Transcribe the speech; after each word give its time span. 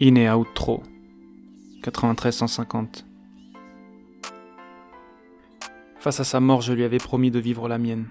In 0.00 0.14
et 0.16 0.30
outro. 0.30 0.82
93 1.82 2.34
150. 2.34 3.06
Face 5.98 6.18
à 6.18 6.24
sa 6.24 6.40
mort, 6.40 6.62
je 6.62 6.72
lui 6.72 6.82
avais 6.82 6.98
promis 6.98 7.30
de 7.30 7.38
vivre 7.38 7.68
la 7.68 7.76
mienne. 7.76 8.06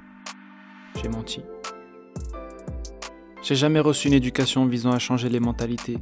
J'ai 1.02 1.09
menti. 1.09 1.41
J'ai 3.41 3.55
jamais 3.55 3.79
reçu 3.79 4.07
une 4.07 4.13
éducation 4.13 4.67
visant 4.67 4.91
à 4.91 4.99
changer 4.99 5.28
les 5.28 5.39
mentalités. 5.39 5.97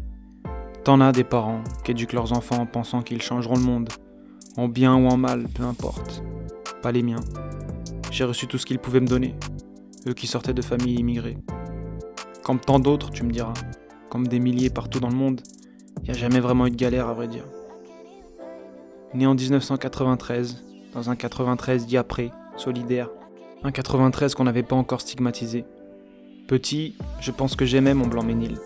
T'en 0.84 1.00
as 1.00 1.14
des 1.14 1.24
parents 1.24 1.64
qui 1.86 1.92
éduquent 1.92 2.14
leurs 2.14 2.34
enfants 2.34 2.60
en 2.60 2.66
pensant 2.66 3.02
qu'ils 3.02 3.22
changeront 3.22 3.56
le 3.56 3.64
monde, 3.64 3.90
en 4.58 4.68
bien 4.68 4.96
ou 4.96 5.08
en 5.08 5.18
mal, 5.18 5.48
peu 5.48 5.64
importe. 5.64 6.22
Pas 6.82 6.92
les 6.92 7.04
miens. 7.04 7.24
J'ai 8.12 8.26
reçu 8.26 8.48
tout 8.48 8.58
ce 8.58 8.66
qu'ils 8.66 8.80
pouvaient 8.80 9.00
me 9.00 9.08
donner, 9.08 9.34
eux 10.08 10.14
qui 10.14 10.28
sortaient 10.28 10.54
de 10.54 10.62
familles 10.62 11.00
immigrées. 11.00 11.38
Comme 12.44 12.60
tant 12.60 12.80
d'autres, 12.80 13.12
tu 13.12 13.24
me 13.24 13.32
diras, 13.32 13.54
comme 14.10 14.28
des 14.28 14.40
milliers 14.40 14.70
partout 14.70 15.00
dans 15.00 15.10
le 15.10 15.16
monde, 15.16 15.42
il 16.04 16.14
jamais 16.14 16.40
vraiment 16.40 16.68
eu 16.68 16.72
de 16.72 16.76
galère 16.76 17.08
à 17.08 17.14
vrai 17.14 17.28
dire. 17.28 17.46
Né 19.14 19.26
en 19.26 19.36
1993, 19.36 20.64
dans 20.94 21.10
un 21.10 21.16
93 21.16 21.86
dit 21.86 21.98
après, 21.98 22.32
solidaire, 22.58 23.10
un 23.64 23.72
93 23.72 24.36
qu'on 24.36 24.44
n'avait 24.44 24.64
pas 24.64 24.76
encore 24.76 25.02
stigmatisé. 25.02 25.66
Petit, 26.48 26.96
je 27.20 27.32
pense 27.32 27.56
que 27.56 27.66
j'aimais 27.66 27.94
mon 27.94 28.08
Blanc-Ménil. 28.08 28.58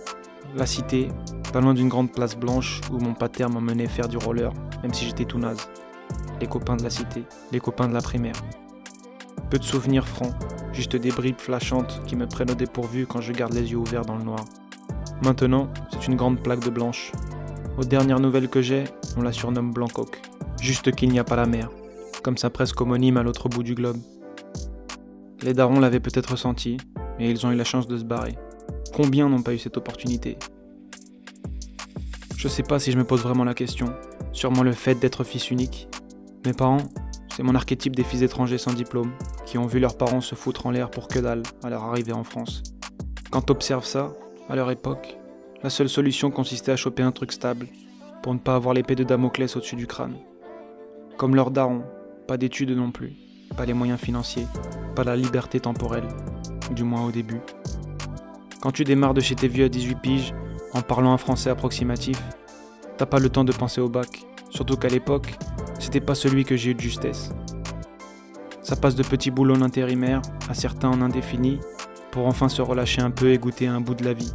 La 0.56 0.66
cité, 0.66 1.08
pas 1.52 1.62
loin 1.62 1.74
d'une 1.74 1.90
grande 1.90 2.12
place 2.12 2.36
blanche 2.36 2.82
où 2.92 2.98
mon 2.98 3.14
pater 3.14 3.48
m'emmenait 3.48 3.88
faire 3.88 4.08
du 4.08 4.18
roller, 4.18 4.52
même 4.82 4.94
si 4.94 5.06
j'étais 5.06 5.26
tout 5.26 5.40
naze. 5.40 5.68
Les 6.40 6.48
copains 6.48 6.76
de 6.76 6.84
la 6.84 6.90
cité, 6.90 7.24
les 7.52 7.60
copains 7.60 7.88
de 7.88 7.94
la 7.94 8.02
primaire. 8.02 8.36
Peu 9.50 9.58
de 9.58 9.64
souvenirs 9.64 10.08
francs, 10.08 10.34
juste 10.72 10.96
des 10.96 11.12
bribes 11.12 11.40
flashantes 11.40 12.02
qui 12.06 12.16
me 12.16 12.28
prennent 12.28 12.52
au 12.52 12.56
dépourvu 12.56 13.06
quand 13.08 13.22
je 13.22 13.32
garde 13.32 13.54
les 13.54 13.72
yeux 13.72 13.78
ouverts 13.78 14.06
dans 14.06 14.18
le 14.18 14.24
noir. 14.24 14.46
Maintenant, 15.24 15.70
une 16.08 16.16
grande 16.16 16.42
plaque 16.42 16.64
de 16.64 16.70
blanche. 16.70 17.12
Aux 17.78 17.84
dernières 17.84 18.20
nouvelles 18.20 18.50
que 18.50 18.62
j'ai, 18.62 18.84
on 19.18 19.22
la 19.22 19.32
surnomme 19.32 19.72
Blancoque. 19.72 20.22
Juste 20.62 20.92
qu'il 20.94 21.10
n'y 21.10 21.20
a 21.20 21.24
pas 21.24 21.36
la 21.36 21.46
mer, 21.46 21.70
comme 22.24 22.38
sa 22.38 22.50
presque 22.50 22.80
homonyme 22.82 23.18
à 23.18 23.24
l'autre 23.24 23.50
bout 23.50 23.64
du 23.64 23.76
globe. 23.76 23.98
Les 25.42 25.54
darons 25.54 25.80
l'avaient 25.80 26.00
peut-être 26.00 26.32
ressenti, 26.32 26.78
et 27.20 27.30
ils 27.30 27.46
ont 27.46 27.52
eu 27.52 27.56
la 27.56 27.64
chance 27.64 27.88
de 27.88 27.98
se 27.98 28.04
barrer. 28.04 28.38
Combien 28.94 29.30
n'ont 29.30 29.42
pas 29.42 29.54
eu 29.54 29.58
cette 29.58 29.78
opportunité? 29.78 30.38
Je 32.38 32.48
sais 32.48 32.64
pas 32.64 32.80
si 32.80 32.92
je 32.92 32.98
me 32.98 33.04
pose 33.04 33.22
vraiment 33.22 33.44
la 33.44 33.54
question. 33.54 33.94
Sûrement 34.32 34.64
le 34.64 34.74
fait 34.74 34.96
d'être 34.96 35.24
fils 35.24 35.52
unique. 35.52 35.88
Mes 36.46 36.54
parents, 36.54 36.86
c'est 37.36 37.44
mon 37.44 37.56
archétype 37.56 37.96
des 37.96 38.04
fils 38.04 38.22
étrangers 38.22 38.58
sans 38.58 38.74
diplôme, 38.74 39.12
qui 39.46 39.58
ont 39.58 39.66
vu 39.66 39.80
leurs 39.80 39.98
parents 39.98 40.22
se 40.22 40.36
foutre 40.36 40.66
en 40.66 40.72
l'air 40.72 40.92
pour 40.92 41.08
que 41.08 41.20
dalle 41.20 41.44
à 41.64 41.70
leur 41.70 41.84
arrivée 41.84 42.14
en 42.14 42.24
France. 42.24 42.64
Quand 43.32 43.42
t'observes 43.42 43.86
ça, 43.86 44.12
à 44.50 44.56
leur 44.56 44.70
époque, 44.70 45.18
la 45.64 45.70
seule 45.70 45.88
solution 45.88 46.30
consistait 46.30 46.74
à 46.74 46.76
choper 46.76 47.04
un 47.04 47.14
truc 47.14 47.32
stable, 47.32 47.68
pour 48.22 48.34
ne 48.34 48.40
pas 48.40 48.56
avoir 48.56 48.74
l'épée 48.74 48.96
de 48.96 49.06
Damoclès 49.06 49.56
au-dessus 49.56 49.78
du 49.78 49.88
crâne. 49.88 50.18
Comme 51.18 51.36
leurs 51.36 51.52
darons, 51.52 51.84
pas 52.28 52.38
d'études 52.38 52.72
non 52.72 52.92
plus, 52.92 53.14
pas 53.56 53.66
les 53.66 53.74
moyens 53.74 54.00
financiers, 54.00 54.48
pas 54.94 55.06
la 55.06 55.16
liberté 55.16 55.62
temporelle, 55.62 56.08
du 56.72 56.84
moins 56.84 57.06
au 57.06 57.12
début. 57.12 57.40
Quand 58.62 58.72
tu 58.72 58.84
démarres 58.84 59.14
de 59.14 59.22
chez 59.22 59.36
tes 59.36 59.48
vieux 59.48 59.66
à 59.66 59.70
18 59.70 59.96
piges, 60.02 60.34
en 60.74 60.82
parlant 60.82 61.14
un 61.14 61.18
français 61.18 61.50
approximatif, 61.50 62.22
t'as 62.98 63.06
pas 63.06 63.20
le 63.20 63.30
temps 63.30 63.46
de 63.46 63.54
penser 63.54 63.80
au 63.80 63.88
bac, 63.88 64.26
surtout 64.50 64.76
qu'à 64.76 64.90
l'époque, 64.90 65.38
c'était 65.80 66.02
pas 66.02 66.16
celui 66.16 66.44
que 66.44 66.58
j'ai 66.58 66.72
eu 66.72 66.76
de 66.76 66.82
justesse. 66.82 67.32
Ça 68.64 68.76
passe 68.76 68.96
de 68.96 69.04
petits 69.04 69.32
boulots 69.32 69.56
en 69.56 69.62
intérimaire 69.62 70.22
à 70.50 70.54
certains 70.56 70.90
en 70.90 71.02
indéfini, 71.02 71.60
pour 72.12 72.28
enfin 72.28 72.50
se 72.50 72.62
relâcher 72.62 73.02
un 73.02 73.12
peu 73.12 73.32
et 73.32 73.38
goûter 73.38 73.68
un 73.68 73.80
bout 73.80 73.96
de 73.96 74.04
la 74.04 74.14
vie. 74.14 74.34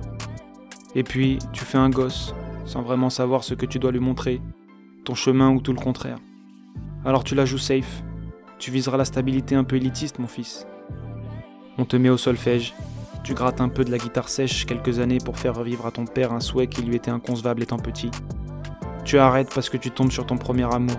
Et 0.94 1.02
puis, 1.02 1.38
tu 1.52 1.64
fais 1.64 1.78
un 1.78 1.90
gosse, 1.90 2.34
sans 2.64 2.82
vraiment 2.82 3.10
savoir 3.10 3.44
ce 3.44 3.54
que 3.54 3.66
tu 3.66 3.78
dois 3.78 3.92
lui 3.92 4.00
montrer, 4.00 4.40
ton 5.04 5.14
chemin 5.14 5.50
ou 5.50 5.60
tout 5.60 5.72
le 5.72 5.80
contraire. 5.80 6.18
Alors 7.04 7.24
tu 7.24 7.34
la 7.34 7.44
joues 7.44 7.58
safe, 7.58 8.02
tu 8.58 8.70
viseras 8.70 8.96
la 8.96 9.04
stabilité 9.04 9.54
un 9.54 9.64
peu 9.64 9.76
élitiste, 9.76 10.18
mon 10.18 10.26
fils. 10.26 10.66
On 11.78 11.84
te 11.84 11.96
met 11.96 12.10
au 12.10 12.16
solfège, 12.16 12.74
tu 13.22 13.34
grattes 13.34 13.60
un 13.60 13.68
peu 13.68 13.84
de 13.84 13.90
la 13.90 13.98
guitare 13.98 14.28
sèche 14.28 14.66
quelques 14.66 14.98
années 14.98 15.18
pour 15.18 15.38
faire 15.38 15.54
revivre 15.54 15.86
à 15.86 15.90
ton 15.90 16.04
père 16.04 16.32
un 16.32 16.40
souhait 16.40 16.66
qui 16.66 16.82
lui 16.82 16.96
était 16.96 17.10
inconcevable 17.10 17.62
étant 17.62 17.78
petit. 17.78 18.10
Tu 19.04 19.18
arrêtes 19.18 19.54
parce 19.54 19.70
que 19.70 19.76
tu 19.76 19.90
tombes 19.90 20.10
sur 20.10 20.26
ton 20.26 20.36
premier 20.36 20.72
amour, 20.74 20.98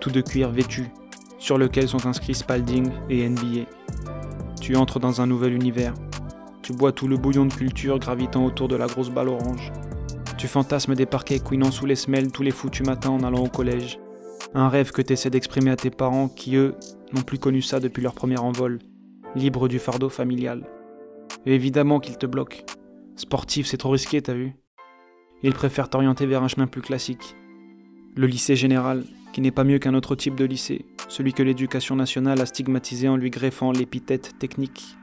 tout 0.00 0.10
de 0.10 0.20
cuir 0.20 0.50
vêtu, 0.50 0.90
sur 1.38 1.58
lequel 1.58 1.88
sont 1.88 2.06
inscrits 2.06 2.34
Spalding 2.34 2.90
et 3.08 3.28
NBA. 3.28 3.64
Tu 4.60 4.76
entres 4.76 5.00
dans 5.00 5.20
un 5.20 5.26
nouvel 5.26 5.54
univers. 5.54 5.94
Tu 6.62 6.72
bois 6.72 6.92
tout 6.92 7.08
le 7.08 7.16
bouillon 7.16 7.44
de 7.46 7.52
culture 7.52 7.98
gravitant 7.98 8.44
autour 8.44 8.68
de 8.68 8.76
la 8.76 8.86
grosse 8.86 9.10
balle 9.10 9.28
orange. 9.28 9.72
Tu 10.38 10.46
fantasmes 10.46 10.94
des 10.94 11.06
parquets 11.06 11.40
couinant 11.40 11.72
sous 11.72 11.86
les 11.86 11.96
semelles 11.96 12.30
tous 12.30 12.44
les 12.44 12.52
foutus 12.52 12.86
matins 12.86 13.10
en 13.10 13.24
allant 13.24 13.44
au 13.44 13.48
collège. 13.48 13.98
Un 14.54 14.68
rêve 14.68 14.92
que 14.92 15.02
tu 15.02 15.12
essaies 15.12 15.30
d'exprimer 15.30 15.72
à 15.72 15.76
tes 15.76 15.90
parents 15.90 16.28
qui, 16.28 16.54
eux, 16.54 16.76
n'ont 17.12 17.22
plus 17.22 17.38
connu 17.38 17.62
ça 17.62 17.80
depuis 17.80 18.02
leur 18.02 18.14
premier 18.14 18.38
envol, 18.38 18.78
libre 19.34 19.66
du 19.66 19.80
fardeau 19.80 20.08
familial. 20.08 20.64
Et 21.46 21.54
évidemment 21.54 21.98
qu'ils 21.98 22.18
te 22.18 22.26
bloquent. 22.26 22.64
Sportif, 23.16 23.66
c'est 23.66 23.76
trop 23.76 23.90
risqué, 23.90 24.22
t'as 24.22 24.34
vu 24.34 24.52
Ils 25.42 25.54
préfèrent 25.54 25.90
t'orienter 25.90 26.26
vers 26.26 26.44
un 26.44 26.48
chemin 26.48 26.68
plus 26.68 26.82
classique. 26.82 27.34
Le 28.14 28.28
lycée 28.28 28.54
général, 28.54 29.04
qui 29.32 29.40
n'est 29.40 29.50
pas 29.50 29.64
mieux 29.64 29.80
qu'un 29.80 29.94
autre 29.94 30.14
type 30.14 30.36
de 30.36 30.44
lycée, 30.44 30.84
celui 31.08 31.32
que 31.32 31.42
l'éducation 31.42 31.96
nationale 31.96 32.40
a 32.40 32.46
stigmatisé 32.46 33.08
en 33.08 33.16
lui 33.16 33.30
greffant 33.30 33.72
l'épithète 33.72 34.38
technique. 34.38 34.96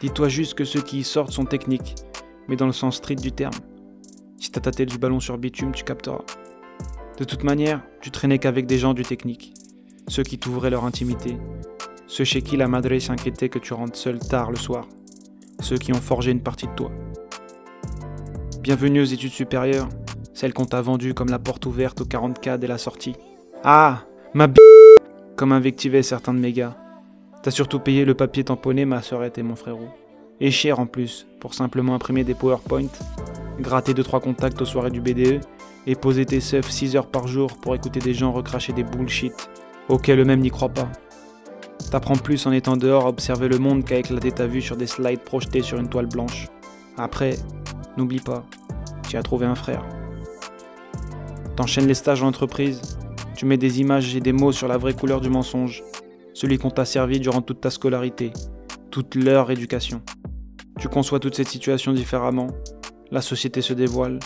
Dis-toi 0.00 0.28
juste 0.28 0.54
que 0.54 0.64
ceux 0.64 0.80
qui 0.80 0.98
y 0.98 1.04
sortent 1.04 1.32
sont 1.32 1.44
techniques, 1.44 1.96
mais 2.46 2.54
dans 2.54 2.66
le 2.66 2.72
sens 2.72 2.96
strict 2.98 3.20
du 3.20 3.32
terme. 3.32 3.54
Si 4.38 4.52
t'as 4.52 4.60
tâté 4.60 4.86
du 4.86 4.96
ballon 4.96 5.18
sur 5.18 5.36
bitume, 5.38 5.72
tu 5.72 5.82
capteras. 5.82 6.22
De 7.18 7.24
toute 7.24 7.42
manière, 7.42 7.82
tu 8.00 8.12
traînais 8.12 8.38
qu'avec 8.38 8.66
des 8.66 8.78
gens 8.78 8.94
du 8.94 9.02
technique, 9.02 9.52
ceux 10.06 10.22
qui 10.22 10.38
t'ouvraient 10.38 10.70
leur 10.70 10.84
intimité, 10.84 11.36
ceux 12.06 12.22
chez 12.22 12.42
qui 12.42 12.56
la 12.56 12.68
madre 12.68 12.96
s'inquiétait 13.00 13.48
que 13.48 13.58
tu 13.58 13.74
rentres 13.74 13.98
seul 13.98 14.20
tard 14.20 14.52
le 14.52 14.56
soir, 14.56 14.86
ceux 15.60 15.78
qui 15.78 15.92
ont 15.92 16.00
forgé 16.00 16.30
une 16.30 16.42
partie 16.42 16.68
de 16.68 16.74
toi. 16.74 16.92
Bienvenue 18.60 19.00
aux 19.00 19.04
études 19.04 19.32
supérieures, 19.32 19.88
celles 20.32 20.54
qu'on 20.54 20.64
t'a 20.64 20.80
vendues 20.80 21.14
comme 21.14 21.30
la 21.30 21.40
porte 21.40 21.66
ouverte 21.66 22.02
au 22.02 22.04
40K 22.04 22.58
dès 22.58 22.68
la 22.68 22.78
sortie. 22.78 23.16
Ah, 23.64 24.04
ma 24.32 24.46
b 24.46 24.58
comme 25.34 25.50
invectivaient 25.50 26.04
certains 26.04 26.34
de 26.34 26.38
mes 26.38 26.52
gars. 26.52 26.76
T'as 27.42 27.50
surtout 27.52 27.78
payé 27.78 28.04
le 28.04 28.14
papier 28.14 28.44
tamponné, 28.44 28.84
ma 28.84 29.00
sœurette 29.00 29.38
et 29.38 29.42
mon 29.42 29.54
frérot. 29.54 29.88
Et 30.40 30.50
cher 30.50 30.80
en 30.80 30.86
plus, 30.86 31.26
pour 31.40 31.54
simplement 31.54 31.94
imprimer 31.94 32.24
des 32.24 32.34
PowerPoint, 32.34 32.88
gratter 33.60 33.92
2-3 33.92 34.20
contacts 34.20 34.60
aux 34.60 34.64
soirées 34.64 34.90
du 34.90 35.00
BDE 35.00 35.40
et 35.86 35.94
poser 35.94 36.26
tes 36.26 36.40
seufs 36.40 36.68
6 36.68 36.96
heures 36.96 37.06
par 37.06 37.28
jour 37.28 37.56
pour 37.62 37.74
écouter 37.74 38.00
des 38.00 38.14
gens 38.14 38.32
recracher 38.32 38.72
des 38.72 38.82
bullshit 38.82 39.32
auxquels 39.88 40.18
eux-mêmes 40.18 40.40
n'y 40.40 40.50
croient 40.50 40.68
pas. 40.68 40.88
T'apprends 41.90 42.16
plus 42.16 42.46
en 42.46 42.52
étant 42.52 42.76
dehors 42.76 43.06
à 43.06 43.08
observer 43.08 43.48
le 43.48 43.58
monde 43.58 43.84
qu'à 43.84 43.98
éclater 43.98 44.32
ta 44.32 44.46
vue 44.46 44.60
sur 44.60 44.76
des 44.76 44.86
slides 44.86 45.22
projetés 45.22 45.62
sur 45.62 45.78
une 45.78 45.88
toile 45.88 46.06
blanche. 46.06 46.48
Après, 46.96 47.36
n'oublie 47.96 48.20
pas, 48.20 48.44
tu 49.08 49.16
as 49.16 49.22
trouvé 49.22 49.46
un 49.46 49.54
frère. 49.54 49.84
T'enchaînes 51.56 51.86
les 51.86 51.94
stages 51.94 52.22
en 52.22 52.26
entreprise, 52.28 52.98
tu 53.36 53.46
mets 53.46 53.56
des 53.56 53.80
images 53.80 54.14
et 54.14 54.20
des 54.20 54.32
mots 54.32 54.52
sur 54.52 54.68
la 54.68 54.76
vraie 54.76 54.92
couleur 54.92 55.20
du 55.20 55.30
mensonge, 55.30 55.82
celui 56.38 56.56
qu'on 56.56 56.70
t'a 56.70 56.84
servi 56.84 57.18
durant 57.18 57.42
toute 57.42 57.60
ta 57.60 57.68
scolarité, 57.68 58.32
toute 58.92 59.16
leur 59.16 59.50
éducation. 59.50 60.02
Tu 60.78 60.88
conçois 60.88 61.18
toute 61.18 61.34
cette 61.34 61.48
situation 61.48 61.92
différemment, 61.92 62.46
la 63.10 63.22
société 63.22 63.60
se 63.60 63.72
dévoile, 63.72 64.20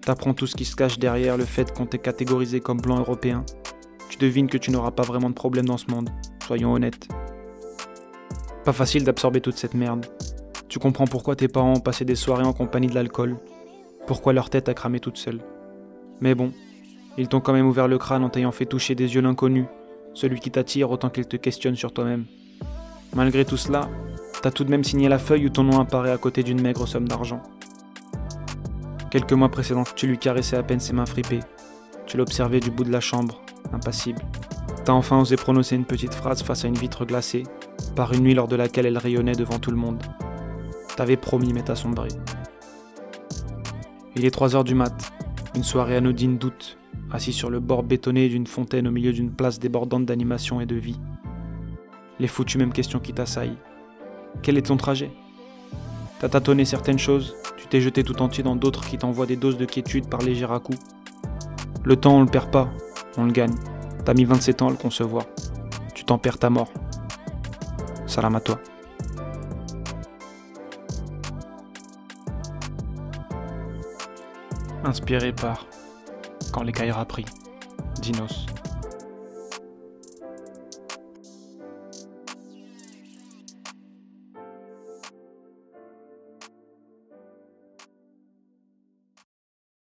t'apprends 0.00 0.32
tout 0.32 0.46
ce 0.46 0.56
qui 0.56 0.64
se 0.64 0.74
cache 0.74 0.98
derrière 0.98 1.36
le 1.36 1.44
fait 1.44 1.76
qu'on 1.76 1.84
t'ait 1.84 1.98
catégorisé 1.98 2.60
comme 2.60 2.80
blanc 2.80 2.98
européen. 2.98 3.44
Tu 4.08 4.16
devines 4.16 4.48
que 4.48 4.56
tu 4.56 4.70
n'auras 4.70 4.92
pas 4.92 5.02
vraiment 5.02 5.28
de 5.28 5.34
problème 5.34 5.66
dans 5.66 5.76
ce 5.76 5.90
monde, 5.90 6.08
soyons 6.42 6.72
honnêtes. 6.72 7.06
Pas 8.64 8.72
facile 8.72 9.04
d'absorber 9.04 9.42
toute 9.42 9.58
cette 9.58 9.74
merde. 9.74 10.06
Tu 10.70 10.78
comprends 10.78 11.06
pourquoi 11.06 11.36
tes 11.36 11.48
parents 11.48 11.74
ont 11.74 11.80
passé 11.80 12.06
des 12.06 12.14
soirées 12.14 12.46
en 12.46 12.54
compagnie 12.54 12.88
de 12.88 12.94
l'alcool, 12.94 13.36
pourquoi 14.06 14.32
leur 14.32 14.48
tête 14.48 14.70
a 14.70 14.74
cramé 14.74 15.00
toute 15.00 15.18
seule. 15.18 15.42
Mais 16.22 16.34
bon, 16.34 16.50
ils 17.18 17.28
t'ont 17.28 17.40
quand 17.40 17.52
même 17.52 17.66
ouvert 17.66 17.88
le 17.88 17.98
crâne 17.98 18.24
en 18.24 18.30
t'ayant 18.30 18.52
fait 18.52 18.64
toucher 18.64 18.94
des 18.94 19.14
yeux 19.14 19.20
l'inconnu, 19.20 19.66
celui 20.14 20.40
qui 20.40 20.50
t'attire 20.50 20.90
autant 20.90 21.10
qu'il 21.10 21.26
te 21.26 21.36
questionne 21.36 21.76
sur 21.76 21.92
toi-même. 21.92 22.24
Malgré 23.14 23.44
tout 23.44 23.56
cela, 23.56 23.88
t'as 24.42 24.50
tout 24.50 24.64
de 24.64 24.70
même 24.70 24.84
signé 24.84 25.08
la 25.08 25.18
feuille 25.18 25.46
où 25.46 25.50
ton 25.50 25.64
nom 25.64 25.80
apparaît 25.80 26.12
à 26.12 26.18
côté 26.18 26.42
d'une 26.42 26.60
maigre 26.60 26.86
somme 26.86 27.08
d'argent. 27.08 27.42
Quelques 29.10 29.32
mois 29.32 29.48
précédents, 29.48 29.84
tu 29.96 30.06
lui 30.06 30.18
caressais 30.18 30.56
à 30.56 30.62
peine 30.62 30.80
ses 30.80 30.92
mains 30.92 31.06
fripées. 31.06 31.40
Tu 32.06 32.16
l'observais 32.16 32.60
du 32.60 32.70
bout 32.70 32.84
de 32.84 32.92
la 32.92 33.00
chambre, 33.00 33.40
impassible. 33.72 34.22
T'as 34.84 34.92
enfin 34.92 35.18
osé 35.18 35.36
prononcer 35.36 35.76
une 35.76 35.84
petite 35.84 36.14
phrase 36.14 36.42
face 36.42 36.64
à 36.64 36.68
une 36.68 36.78
vitre 36.78 37.04
glacée, 37.04 37.44
par 37.96 38.12
une 38.12 38.22
nuit 38.22 38.34
lors 38.34 38.48
de 38.48 38.56
laquelle 38.56 38.86
elle 38.86 38.98
rayonnait 38.98 39.32
devant 39.32 39.58
tout 39.58 39.70
le 39.70 39.76
monde. 39.76 40.02
T'avais 40.96 41.16
promis, 41.16 41.52
mais 41.52 41.62
t'as 41.62 41.74
sombré. 41.74 42.08
Il 44.16 44.24
est 44.24 44.30
3 44.30 44.56
heures 44.56 44.64
du 44.64 44.74
mat, 44.74 45.12
une 45.54 45.64
soirée 45.64 45.96
anodine 45.96 46.38
d'août, 46.38 46.78
assis 47.10 47.32
sur 47.32 47.50
le 47.50 47.60
bord 47.60 47.82
bétonné 47.82 48.28
d'une 48.28 48.46
fontaine 48.46 48.86
au 48.86 48.90
milieu 48.90 49.12
d'une 49.12 49.30
place 49.30 49.58
débordante 49.58 50.04
d'animation 50.04 50.60
et 50.60 50.66
de 50.66 50.76
vie. 50.76 51.00
Les 52.18 52.28
foutues 52.28 52.58
mêmes 52.58 52.72
questions 52.72 52.98
qui 52.98 53.12
t'assaillent. 53.12 53.58
Quel 54.42 54.58
est 54.58 54.66
ton 54.66 54.76
trajet? 54.76 55.10
T'as 56.20 56.28
tâtonné 56.28 56.64
certaines 56.64 56.98
choses, 56.98 57.36
tu 57.56 57.66
t'es 57.68 57.80
jeté 57.80 58.02
tout 58.02 58.20
entier 58.22 58.42
dans 58.42 58.56
d'autres 58.56 58.84
qui 58.86 58.98
t'envoient 58.98 59.26
des 59.26 59.36
doses 59.36 59.56
de 59.56 59.64
quiétude 59.64 60.08
par 60.08 60.20
léger 60.20 60.46
à 60.50 60.58
coups. 60.58 60.78
Le 61.84 61.96
temps, 61.96 62.16
on 62.16 62.22
le 62.22 62.26
perd 62.26 62.50
pas, 62.50 62.68
on 63.16 63.24
le 63.24 63.32
gagne. 63.32 63.54
T'as 64.04 64.14
mis 64.14 64.24
27 64.24 64.62
ans 64.62 64.68
à 64.68 64.70
le 64.70 64.76
concevoir. 64.76 65.24
Tu 65.94 66.04
t'en 66.04 66.18
perds 66.18 66.38
ta 66.38 66.50
mort. 66.50 66.72
Salam 68.06 68.34
à 68.34 68.40
toi. 68.40 68.60
Inspiré 74.84 75.32
par 75.32 75.66
Quand 76.52 76.62
les 76.62 76.68
l'écaillera 76.68 77.04
pris, 77.04 77.24
Dinos. 78.00 78.46